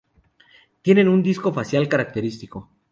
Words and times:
Tienen 0.81 1.07
un 1.07 1.21
disco 1.21 1.53
facial 1.53 1.87
característico. 1.87 2.71